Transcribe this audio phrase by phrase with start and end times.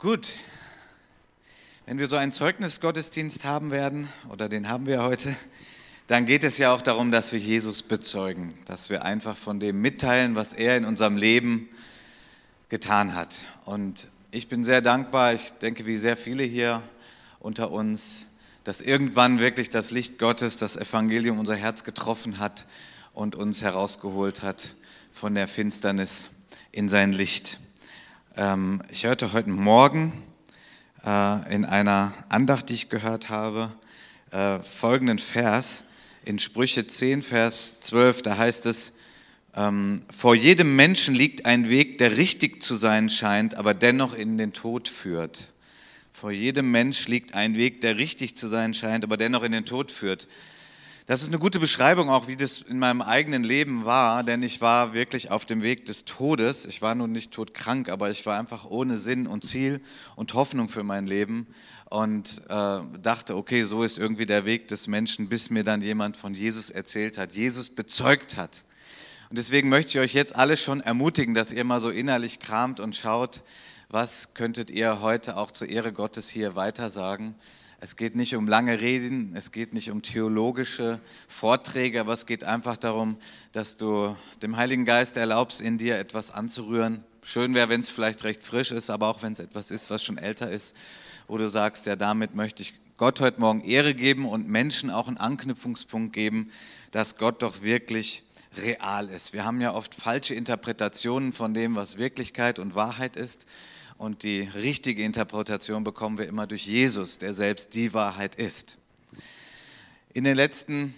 [0.00, 0.32] Gut,
[1.84, 5.36] wenn wir so einen Zeugnisgottesdienst haben werden, oder den haben wir heute,
[6.06, 9.82] dann geht es ja auch darum, dass wir Jesus bezeugen, dass wir einfach von dem
[9.82, 11.68] mitteilen, was er in unserem Leben
[12.70, 13.40] getan hat.
[13.66, 16.82] Und ich bin sehr dankbar, ich denke, wie sehr viele hier
[17.38, 18.26] unter uns,
[18.64, 22.64] dass irgendwann wirklich das Licht Gottes, das Evangelium unser Herz getroffen hat
[23.12, 24.72] und uns herausgeholt hat
[25.12, 26.28] von der Finsternis
[26.72, 27.58] in sein Licht.
[28.36, 30.12] Ähm, ich hörte heute Morgen
[31.04, 33.72] äh, in einer Andacht, die ich gehört habe,
[34.30, 35.82] äh, folgenden Vers
[36.24, 38.92] in Sprüche 10, Vers 12, da heißt es,
[39.56, 44.38] ähm, vor jedem Menschen liegt ein Weg, der richtig zu sein scheint, aber dennoch in
[44.38, 45.50] den Tod führt.
[46.12, 49.66] Vor jedem Mensch liegt ein Weg, der richtig zu sein scheint, aber dennoch in den
[49.66, 50.28] Tod führt.
[51.10, 54.60] Das ist eine gute Beschreibung auch, wie das in meinem eigenen Leben war, denn ich
[54.60, 56.66] war wirklich auf dem Weg des Todes.
[56.66, 59.80] Ich war nun nicht todkrank, aber ich war einfach ohne Sinn und Ziel
[60.14, 61.48] und Hoffnung für mein Leben
[61.86, 66.16] und äh, dachte, okay, so ist irgendwie der Weg des Menschen, bis mir dann jemand
[66.16, 68.62] von Jesus erzählt hat, Jesus bezeugt hat.
[69.30, 72.78] Und deswegen möchte ich euch jetzt alle schon ermutigen, dass ihr mal so innerlich kramt
[72.78, 73.42] und schaut,
[73.88, 77.34] was könntet ihr heute auch zur Ehre Gottes hier weitersagen.
[77.80, 82.44] Es geht nicht um lange Reden, es geht nicht um theologische Vorträge, aber es geht
[82.44, 83.16] einfach darum,
[83.52, 87.04] dass du dem Heiligen Geist erlaubst, in dir etwas anzurühren.
[87.22, 90.04] Schön wäre, wenn es vielleicht recht frisch ist, aber auch wenn es etwas ist, was
[90.04, 90.74] schon älter ist
[91.30, 95.06] wo du sagst, ja, damit möchte ich Gott heute Morgen Ehre geben und Menschen auch
[95.06, 96.50] einen Anknüpfungspunkt geben,
[96.90, 98.24] dass Gott doch wirklich
[98.56, 99.32] real ist.
[99.32, 103.46] Wir haben ja oft falsche Interpretationen von dem, was Wirklichkeit und Wahrheit ist.
[104.00, 108.78] Und die richtige Interpretation bekommen wir immer durch Jesus, der selbst die Wahrheit ist.
[110.14, 110.94] In den letzten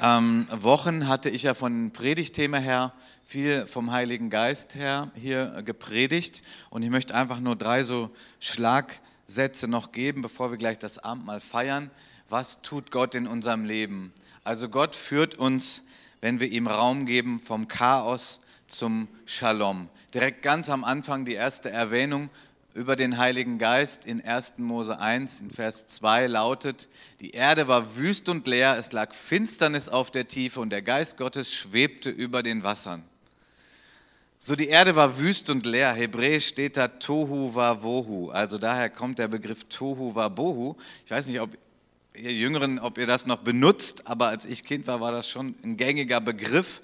[0.00, 2.92] ähm, Wochen hatte ich ja von Predigtthema her
[3.24, 9.66] viel vom Heiligen Geist her hier gepredigt und ich möchte einfach nur drei so Schlagsätze
[9.66, 11.90] noch geben, bevor wir gleich das Abendmahl feiern.
[12.28, 14.12] Was tut Gott in unserem Leben?
[14.44, 15.82] Also Gott führt uns,
[16.20, 18.40] wenn wir ihm Raum geben, vom Chaos
[18.72, 19.88] zum Shalom.
[20.14, 22.30] Direkt ganz am Anfang die erste Erwähnung
[22.74, 24.54] über den Heiligen Geist in 1.
[24.56, 26.88] Mose 1 in Vers 2 lautet,
[27.20, 31.18] die Erde war wüst und leer, es lag Finsternis auf der Tiefe und der Geist
[31.18, 33.04] Gottes schwebte über den Wassern.
[34.38, 35.92] So die Erde war wüst und leer.
[35.92, 38.30] Hebräisch steht da Tohu wa Wohu.
[38.30, 40.74] Also daher kommt der Begriff Tohu wa Bohu.
[41.04, 41.50] Ich weiß nicht, ob
[42.14, 45.54] ihr Jüngeren, ob ihr das noch benutzt, aber als ich Kind war, war das schon
[45.62, 46.80] ein gängiger Begriff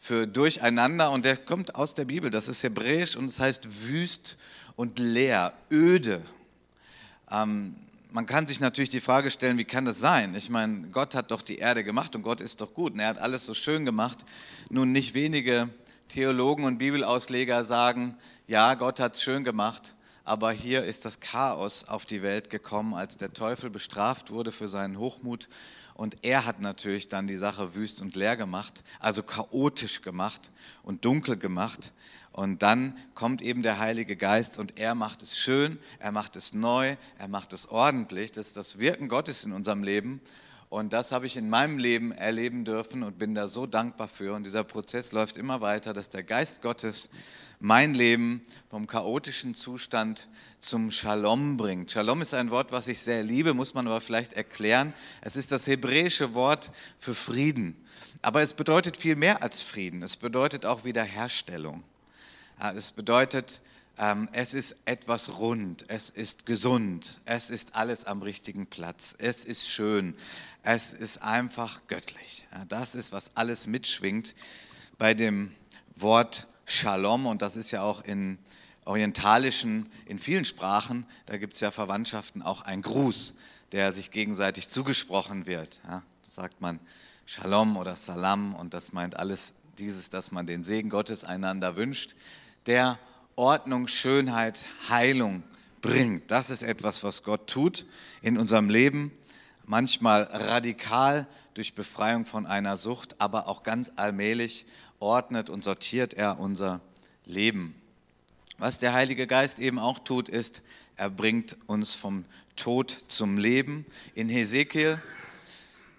[0.00, 2.30] für Durcheinander und der kommt aus der Bibel.
[2.30, 4.38] Das ist Hebräisch und es das heißt wüst
[4.74, 6.22] und leer, öde.
[7.30, 7.76] Ähm,
[8.10, 10.34] man kann sich natürlich die Frage stellen, wie kann das sein?
[10.34, 13.08] Ich meine, Gott hat doch die Erde gemacht und Gott ist doch gut und er
[13.08, 14.24] hat alles so schön gemacht.
[14.70, 15.68] Nun, nicht wenige
[16.08, 18.16] Theologen und Bibelausleger sagen,
[18.48, 19.94] ja, Gott hat es schön gemacht,
[20.24, 24.68] aber hier ist das Chaos auf die Welt gekommen, als der Teufel bestraft wurde für
[24.68, 25.48] seinen Hochmut.
[25.94, 30.50] Und er hat natürlich dann die Sache wüst und leer gemacht, also chaotisch gemacht
[30.82, 31.92] und dunkel gemacht.
[32.32, 36.54] Und dann kommt eben der Heilige Geist und er macht es schön, er macht es
[36.54, 38.32] neu, er macht es ordentlich.
[38.32, 40.20] Das ist das Wirken Gottes in unserem Leben.
[40.70, 44.34] Und das habe ich in meinem Leben erleben dürfen und bin da so dankbar für.
[44.34, 47.10] Und dieser Prozess läuft immer weiter, dass der Geist Gottes
[47.58, 50.28] mein Leben vom chaotischen Zustand
[50.60, 51.90] zum Shalom bringt.
[51.90, 54.94] Shalom ist ein Wort, was ich sehr liebe, muss man aber vielleicht erklären.
[55.22, 57.74] Es ist das hebräische Wort für Frieden.
[58.22, 60.04] Aber es bedeutet viel mehr als Frieden.
[60.04, 61.82] Es bedeutet auch Wiederherstellung.
[62.76, 63.60] Es bedeutet
[64.32, 69.68] es ist etwas rund, es ist gesund, es ist alles am richtigen Platz, es ist
[69.68, 70.16] schön,
[70.62, 72.46] es ist einfach göttlich.
[72.68, 74.34] Das ist, was alles mitschwingt
[74.96, 75.52] bei dem
[75.96, 78.38] Wort Shalom und das ist ja auch in
[78.86, 83.34] orientalischen, in vielen Sprachen, da gibt es ja Verwandtschaften, auch ein Gruß,
[83.72, 85.82] der sich gegenseitig zugesprochen wird.
[85.86, 86.80] Ja, sagt man
[87.26, 92.14] Shalom oder Salam und das meint alles dieses, dass man den Segen Gottes einander wünscht,
[92.64, 92.98] der
[93.40, 95.42] Ordnung, Schönheit, Heilung
[95.80, 96.30] bringt.
[96.30, 97.86] Das ist etwas, was Gott tut
[98.20, 99.12] in unserem Leben.
[99.64, 104.66] Manchmal radikal durch Befreiung von einer Sucht, aber auch ganz allmählich
[104.98, 106.82] ordnet und sortiert er unser
[107.24, 107.74] Leben.
[108.58, 110.60] Was der Heilige Geist eben auch tut, ist,
[110.98, 112.26] er bringt uns vom
[112.56, 113.86] Tod zum Leben.
[114.14, 115.00] In Hesekiel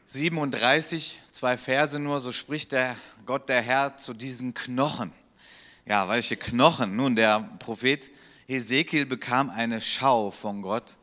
[0.10, 2.96] 37, zwei Verse nur, so spricht der
[3.26, 5.12] Gott der Herr zu diesen Knochen.
[5.88, 6.95] Ja, welche Knochen.
[6.95, 8.12] Nun, der Prophet
[8.48, 10.98] Hesekiel bekam eine Schau von Gott,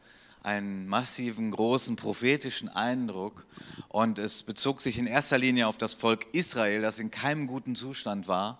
[0.44, 3.44] einen massiven, großen prophetischen Eindruck.
[3.88, 7.74] Und es bezog sich in erster Linie auf das Volk Israel, das in keinem guten
[7.74, 8.58] Zustand war.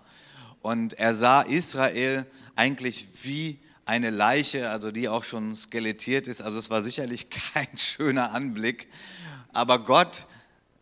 [0.61, 2.27] Und er sah Israel
[2.57, 6.43] eigentlich wie eine Leiche, also die auch schon skelettiert ist.
[6.43, 8.89] Also es war sicherlich kein schöner Anblick.
[9.53, 10.27] Aber Gott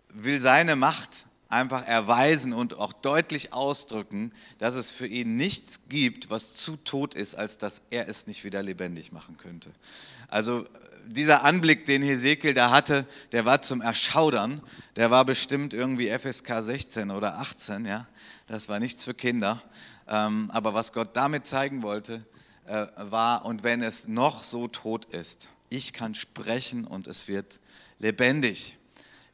[0.09, 6.31] will seine Macht einfach erweisen und auch deutlich ausdrücken, dass es für ihn nichts gibt,
[6.31, 9.71] was zu tot ist, als dass er es nicht wieder lebendig machen könnte.
[10.29, 10.67] Also
[11.07, 14.61] dieser Anblick, den Hesekiel da hatte, der war zum Erschaudern.
[14.97, 18.07] Der war bestimmt irgendwie FSK 16 oder 18, ja.
[18.47, 19.63] Das war nichts für Kinder.
[20.09, 22.25] Ähm, aber was Gott damit zeigen wollte,
[22.67, 27.61] äh, war, und wenn es noch so tot ist, ich kann sprechen und es wird
[27.99, 28.77] lebendig.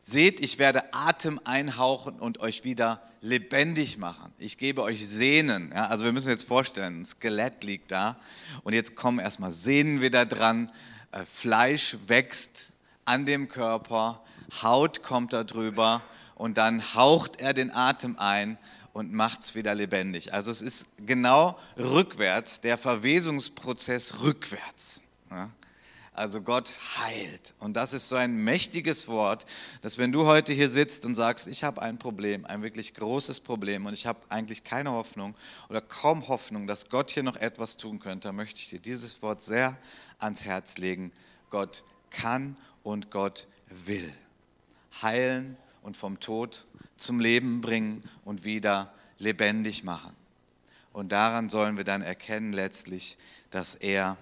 [0.04, 4.32] Seht, ich werde Atem einhauchen und euch wieder lebendig machen.
[4.37, 5.70] Ich gebe euch Sehnen.
[5.72, 8.16] Ja, also wir müssen jetzt vorstellen, ein Skelett liegt da
[8.64, 10.72] und jetzt kommen erstmal Sehnen wieder dran,
[11.12, 12.72] äh, Fleisch wächst
[13.04, 14.20] an dem Körper,
[14.60, 16.02] Haut kommt da drüber
[16.34, 18.58] und dann haucht er den Atem ein
[18.93, 20.34] und macht es wieder lebendig.
[20.34, 25.00] Also es ist genau rückwärts, der Verwesungsprozess rückwärts.
[25.31, 25.48] Ja?
[26.14, 27.55] Also Gott heilt.
[27.59, 29.47] Und das ist so ein mächtiges Wort,
[29.81, 33.41] dass wenn du heute hier sitzt und sagst, ich habe ein Problem, ein wirklich großes
[33.41, 35.35] Problem und ich habe eigentlich keine Hoffnung
[35.70, 39.43] oder kaum Hoffnung, dass Gott hier noch etwas tun könnte, möchte ich dir dieses Wort
[39.43, 39.79] sehr
[40.19, 41.12] ans Herz legen.
[41.49, 44.12] Gott kann und Gott will
[45.00, 46.67] heilen und vom Tod
[46.99, 50.15] zum Leben bringen und wieder lebendig machen.
[50.93, 53.17] Und daran sollen wir dann erkennen letztlich,
[53.50, 54.19] dass er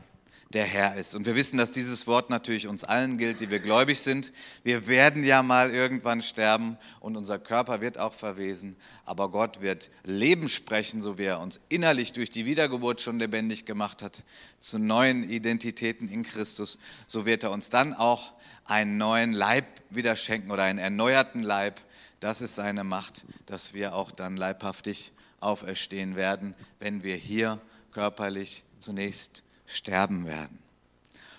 [0.51, 1.15] der Herr ist.
[1.15, 4.33] Und wir wissen, dass dieses Wort natürlich uns allen gilt, die wir gläubig sind.
[4.65, 8.75] Wir werden ja mal irgendwann sterben und unser Körper wird auch verwesen.
[9.05, 13.65] Aber Gott wird Leben sprechen, so wie er uns innerlich durch die Wiedergeburt schon lebendig
[13.65, 14.25] gemacht hat,
[14.59, 16.79] zu neuen Identitäten in Christus.
[17.07, 18.33] So wird er uns dann auch
[18.65, 21.81] einen neuen Leib wieder schenken oder einen erneuerten Leib.
[22.19, 27.61] Das ist seine Macht, dass wir auch dann leibhaftig auferstehen werden, wenn wir hier
[27.93, 30.59] körperlich zunächst sterben werden.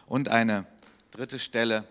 [0.06, 0.66] Und eine
[1.12, 1.83] dritte Stelle,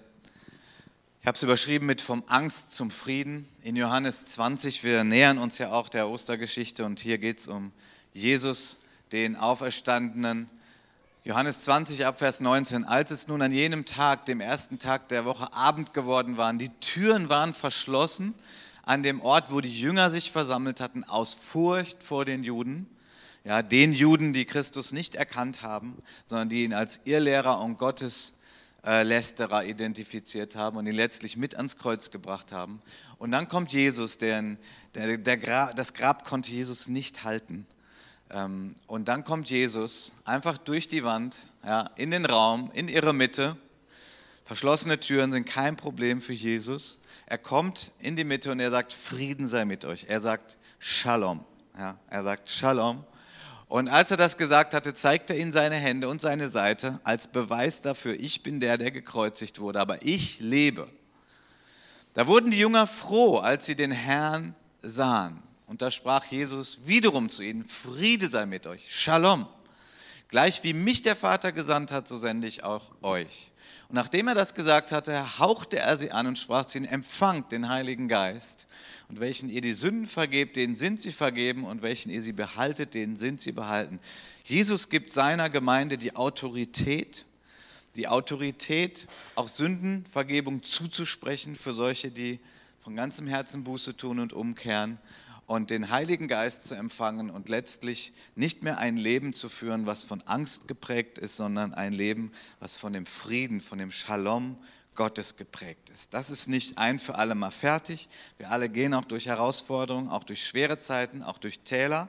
[1.21, 4.83] ich habe es überschrieben mit vom Angst zum Frieden in Johannes 20.
[4.83, 7.73] Wir nähern uns ja auch der Ostergeschichte und hier geht es um
[8.15, 8.79] Jesus,
[9.13, 10.49] den Auferstandenen.
[11.23, 12.85] Johannes 20 Abvers 19.
[12.85, 16.71] Als es nun an jenem Tag, dem ersten Tag der Woche, Abend geworden waren, die
[16.81, 18.35] Türen waren verschlossen
[18.83, 22.89] an dem Ort, wo die Jünger sich versammelt hatten, aus Furcht vor den Juden
[23.45, 29.65] ja, den Juden, die Christus nicht erkannt haben, sondern die ihn als Irrlehrer und Gotteslästerer
[29.65, 32.83] identifiziert haben und ihn letztlich mit ans Kreuz gebracht haben.
[33.19, 34.57] Und dann kommt Jesus, der,
[34.95, 37.67] der, der Gra das Grab konnte Jesus nicht halten.
[38.31, 43.13] Ähm, und dann kommt Jesus einfach durch die Wand, ja, in den Raum, in ihre
[43.13, 43.57] Mitte.
[44.45, 46.99] Verschlossene Türen sind kein Problem für Jesus.
[47.27, 50.07] Er kommt in die Mitte und er sagt, Frieden sei mit euch.
[50.09, 51.45] Er sagt Shalom.
[51.79, 53.05] Ja, er sagt Shalom.
[53.70, 57.28] Und als er das gesagt hatte, zeigte er ihnen seine Hände und seine Seite als
[57.28, 60.88] Beweis dafür, ich bin der, der gekreuzigt wurde, aber ich lebe.
[62.14, 65.40] Da wurden die Jünger froh, als sie den Herrn sahen.
[65.69, 69.46] Und da sprach Jesus wiederum zu ihnen, Friede sei mit euch, Shalom.
[70.26, 73.50] Gleich wie mich der Vater gesandt hat, so sende ich auch euch.
[73.88, 77.52] Und nachdem er das gesagt hatte, hauchte er sie an und sprach zu ihnen, empfangt
[77.52, 78.67] den Heiligen Geist.
[79.08, 81.64] Und welchen ihr die Sünden vergebt, denen sind sie vergeben.
[81.64, 83.99] Und welchen ihr sie behaltet, denen sind sie behalten.
[84.44, 87.25] Jesus gibt seiner Gemeinde die Autorität,
[87.96, 92.39] die Autorität, auch Sündenvergebung zuzusprechen für solche, die
[92.82, 94.98] von ganzem Herzen Buße tun und umkehren
[95.51, 100.05] und den Heiligen Geist zu empfangen und letztlich nicht mehr ein Leben zu führen, was
[100.05, 102.31] von Angst geprägt ist, sondern ein Leben,
[102.61, 104.57] was von dem Frieden, von dem Shalom
[104.95, 106.15] Gottes geprägt ist.
[106.15, 108.09] Das ist nicht ein für alle Mal fertig.
[108.39, 112.09] Wir alle gehen auch durch Herausforderungen, auch durch schwere Zeiten, auch durch Täler.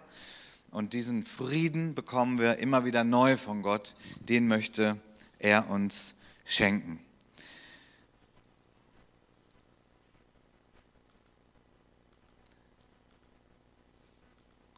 [0.69, 3.95] Und diesen Frieden bekommen wir immer wieder neu von Gott.
[4.19, 4.97] Den möchte
[5.39, 6.13] er uns
[6.45, 6.99] schenken.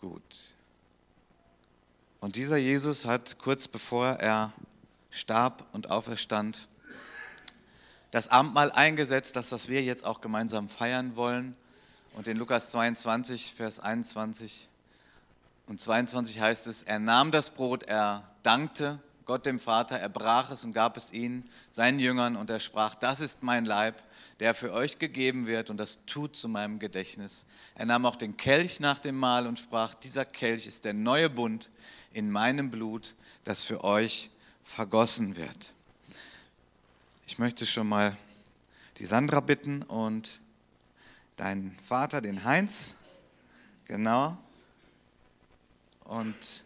[0.03, 0.21] Gut.
[2.23, 4.53] Und dieser Jesus hat kurz bevor er
[5.09, 6.69] starb und auferstand,
[8.11, 11.53] das Abendmahl eingesetzt, das, was wir jetzt auch gemeinsam feiern wollen.
[12.13, 14.69] Und in Lukas 22, Vers 21
[15.67, 20.51] und 22 heißt es, er nahm das Brot, er dankte Gott dem Vater, er brach
[20.51, 24.01] es und gab es ihnen, seinen Jüngern, und er sprach, das ist mein Leib,
[24.39, 27.45] der für euch gegeben wird, und das tut zu meinem Gedächtnis.
[27.75, 31.29] Er nahm auch den Kelch nach dem Mahl und sprach, dieser Kelch ist der neue
[31.29, 31.69] Bund
[32.11, 34.29] in meinem Blut, das für euch
[34.63, 35.71] vergossen wird.
[37.25, 38.17] Ich möchte schon mal
[38.97, 40.41] die Sandra bitten und
[41.37, 42.93] deinen Vater, den Heinz,
[43.85, 44.37] genau.
[46.03, 46.62] Und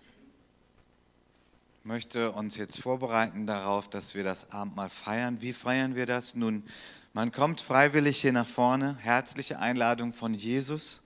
[1.87, 5.37] möchte uns jetzt vorbereiten darauf, dass wir das Abendmahl feiern.
[5.39, 6.35] Wie feiern wir das?
[6.35, 6.65] Nun,
[7.13, 8.97] man kommt freiwillig hier nach vorne.
[8.99, 11.01] Herzliche Einladung von Jesus.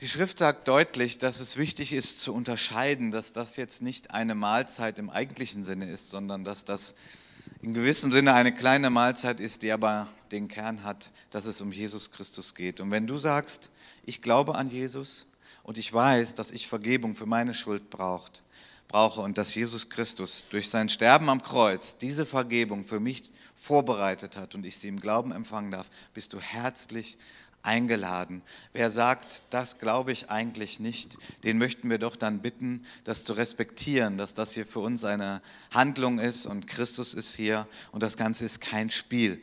[0.00, 4.34] Die Schrift sagt deutlich, dass es wichtig ist zu unterscheiden, dass das jetzt nicht eine
[4.34, 6.94] Mahlzeit im eigentlichen Sinne ist, sondern dass das
[7.62, 11.72] in gewissem Sinne eine kleine Mahlzeit ist, die aber den Kern hat, dass es um
[11.72, 12.80] Jesus Christus geht.
[12.80, 13.70] Und wenn du sagst,
[14.04, 15.24] ich glaube an Jesus
[15.62, 18.42] und ich weiß, dass ich Vergebung für meine Schuld braucht,
[18.90, 24.36] brauche und dass Jesus Christus durch sein Sterben am Kreuz diese Vergebung für mich vorbereitet
[24.36, 27.16] hat und ich sie im Glauben empfangen darf, bist du herzlich
[27.62, 28.42] eingeladen.
[28.72, 33.34] Wer sagt, das glaube ich eigentlich nicht, den möchten wir doch dann bitten, das zu
[33.34, 38.16] respektieren, dass das hier für uns eine Handlung ist und Christus ist hier und das
[38.16, 39.40] Ganze ist kein Spiel.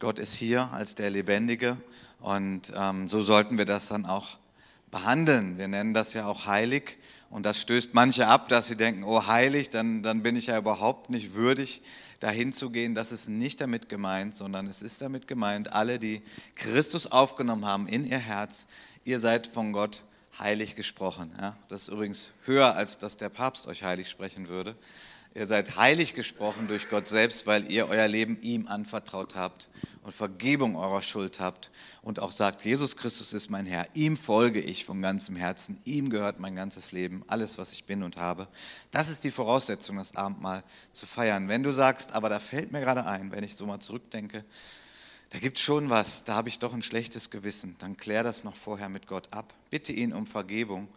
[0.00, 1.76] Gott ist hier als der Lebendige
[2.20, 4.38] und ähm, so sollten wir das dann auch
[4.90, 5.56] behandeln.
[5.56, 6.96] Wir nennen das ja auch heilig
[7.32, 10.58] und das stößt manche ab, dass sie denken, oh heilig, dann, dann bin ich ja
[10.58, 11.80] überhaupt nicht würdig,
[12.20, 12.94] dahin zu gehen.
[12.94, 16.20] Das ist nicht damit gemeint, sondern es ist damit gemeint, alle, die
[16.56, 18.66] Christus aufgenommen haben in ihr Herz,
[19.04, 20.02] ihr seid von Gott
[20.38, 21.32] heilig gesprochen.
[21.40, 24.76] Ja, das ist übrigens höher, als dass der Papst euch heilig sprechen würde.
[25.34, 29.70] Ihr seid heilig gesprochen durch Gott selbst, weil ihr euer Leben ihm anvertraut habt
[30.02, 31.70] und Vergebung eurer Schuld habt
[32.02, 36.10] und auch sagt, Jesus Christus ist mein Herr, ihm folge ich von ganzem Herzen, ihm
[36.10, 38.46] gehört mein ganzes Leben, alles, was ich bin und habe.
[38.90, 41.48] Das ist die Voraussetzung, das Abendmahl zu feiern.
[41.48, 44.44] Wenn du sagst, aber da fällt mir gerade ein, wenn ich so mal zurückdenke,
[45.30, 48.44] da gibt es schon was, da habe ich doch ein schlechtes Gewissen, dann klär das
[48.44, 49.54] noch vorher mit Gott ab.
[49.70, 50.88] Bitte ihn um Vergebung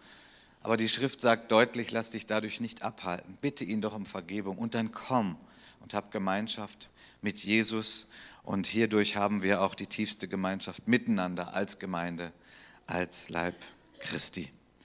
[0.65, 3.37] aber die Schrift sagt deutlich, lass dich dadurch nicht abhalten.
[3.39, 5.37] Bitte ihn doch um Vergebung und dann komm
[5.79, 6.89] und hab Gemeinschaft
[7.21, 8.07] mit Jesus.
[8.41, 12.33] Und hierdurch haben wir auch die tiefste Gemeinschaft miteinander als Gemeinde,
[12.87, 13.53] als Leib
[13.99, 14.49] Christi.